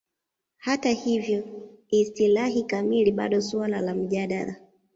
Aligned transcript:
Hata 0.57 0.89
hivyo, 0.89 1.43
istilahi 1.89 2.63
kamili 2.63 3.11
bado 3.11 3.41
suala 3.41 3.81
la 3.81 3.95
mjadala. 3.95 4.55